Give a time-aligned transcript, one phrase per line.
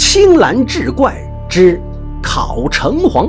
[0.00, 1.12] 青蓝志怪
[1.50, 1.82] 之
[2.22, 3.28] 考城隍。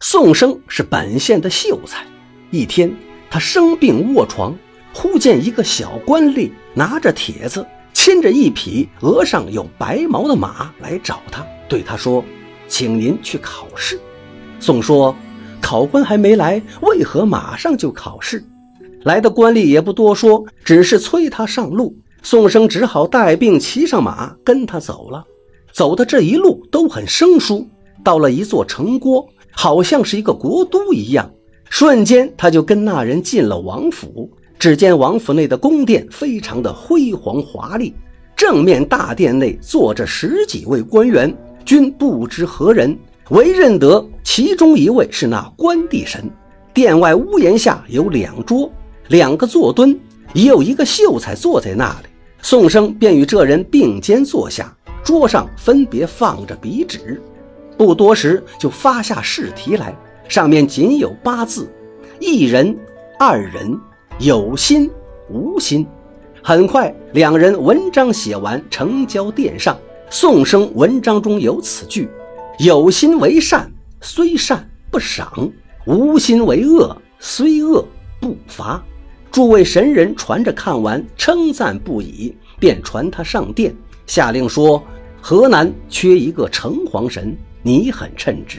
[0.00, 2.04] 宋生是本县的秀才。
[2.50, 2.94] 一天，
[3.30, 4.54] 他生病卧床，
[4.92, 12.22] 忽见一个小官吏拿着帖子，牵着一匹额上有白毛的马来找他，对他说
[12.68, 13.98] ：“请您去考试。”
[14.60, 15.16] 宋说
[15.58, 18.44] ：“考官还没来，为何马上就考试？”
[19.04, 21.96] 来的官吏也不多说，只是催他上路。
[22.22, 25.24] 宋生只好带病骑上马跟他走了。
[25.72, 27.66] 走的这一路都很生疏，
[28.04, 29.26] 到了一座城郭。
[29.52, 31.28] 好像是一个国都一样，
[31.68, 34.30] 瞬间他就跟那人进了王府。
[34.60, 37.92] 只见王府内的宫殿非常的辉煌华丽，
[38.36, 42.96] 正面大殿内坐着十几位官员，均不知何人，
[43.30, 46.30] 唯认得其中一位是那关帝神。
[46.72, 48.70] 殿外屋檐下有两桌，
[49.10, 49.98] 两个坐墩，
[50.34, 52.08] 已有一个秀才坐在那里。
[52.42, 54.72] 宋生便与这人并肩坐下，
[55.02, 57.20] 桌上分别放着笔纸。
[57.76, 59.92] 不多时，就发下试题来，
[60.28, 61.68] 上面仅有八字：
[62.20, 62.78] 一人、
[63.18, 63.76] 二人，
[64.20, 64.88] 有心
[65.28, 65.84] 无心。
[66.40, 69.76] 很快，两人文章写完，呈交殿上。
[70.08, 72.08] 宋生文章中有此句
[72.60, 73.68] ：“有心为善，
[74.00, 75.50] 虽善不赏；
[75.84, 77.84] 无心为恶，虽恶
[78.20, 78.80] 不罚。”
[79.30, 83.72] 诸位神人传着看完，称赞不已，便传他上殿，
[84.06, 84.82] 下令说
[85.22, 88.58] ：“河南缺一个城隍神。”你很称职。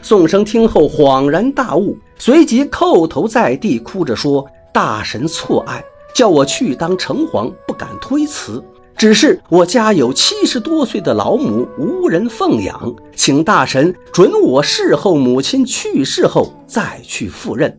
[0.00, 8.62] 宋生听后恍然大悟，随即叩头在地，哭着说：“大神错爱，叫我去当城隍，不敢推辞。
[8.96, 17.78] 只是我家有七十多岁的老母，无人奉养，请大神准我事后母亲去世后再去赴任。”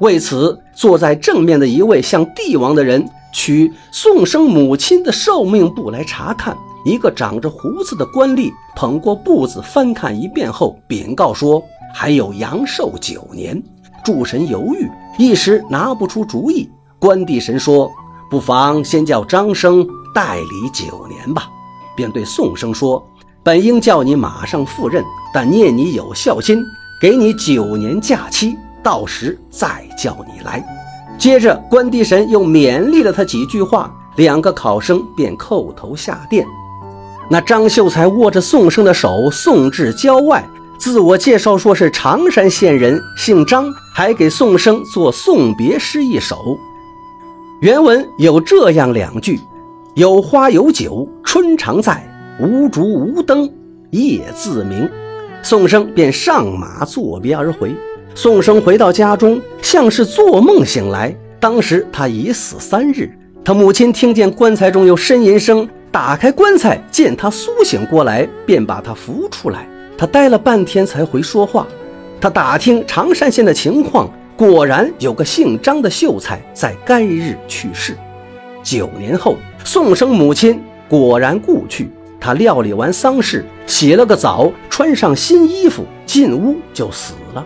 [0.00, 6.56] 为此，坐在正面的一位像帝王的人取宋生母亲的寿命簿来查看。
[6.86, 11.62] 一个长着胡子的官吏捧过簿子翻看一遍后，禀告说
[11.94, 13.62] ：“还有阳寿九年。”
[14.02, 16.66] 诸神犹豫，一时拿不出主意。
[16.98, 17.90] 关帝神说
[18.30, 21.50] ：“不妨先叫张生代理九年吧。”
[21.94, 23.06] 便对宋生说
[23.44, 26.58] ：“本应叫你马上赴任，但念你有孝心，
[26.98, 30.64] 给你九年假期，到时再叫你来。”
[31.18, 36.46] 接着，关帝神又勉励了他几句话，两个考生便叩头下殿。
[37.28, 40.42] 那张秀才握着宋生的手送至郊外，
[40.78, 46.58] 自我介绍说是常山县人，姓张，还给宋生做送别诗一首。
[47.60, 49.38] 原文有这样两句
[49.94, 52.02] ：“有花有酒春常在，
[52.40, 53.48] 无烛无灯
[53.90, 54.88] 夜自明。”
[55.44, 57.74] 宋生便上马作别而回。
[58.14, 63.10] 宋生回到家中，像是做梦醒来，当时他已死三日。
[63.44, 65.68] 他母亲听见棺材中有呻吟声。
[65.92, 69.66] 打开棺材，见他苏醒过来，便把他扶出来。
[69.98, 71.66] 他呆了半天才会说话。
[72.20, 77.96] 他打听常山县的情况，果然有个姓张的秀才在该日去世。
[78.62, 81.90] 九年后，宋生母亲果然故去。
[82.20, 87.44] 他料理完丧事，洗了个澡，穿上新衣服，进屋就死了。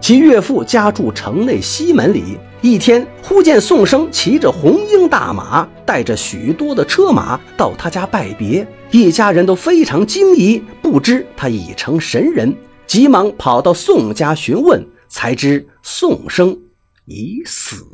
[0.00, 2.38] 其岳父家住城内西门里。
[2.62, 12.54] 一天，忽见宋生骑着红缨大马，带着许多的车马到他家拜别，一家人都非常惊疑，不知他已成神人，
[12.86, 16.58] 急忙跑到宋家询问，才知宋生
[17.06, 17.84] 已死。